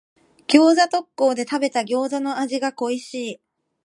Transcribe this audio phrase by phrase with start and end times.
[0.47, 3.41] 餃子特講で食べた餃子の味が恋しい。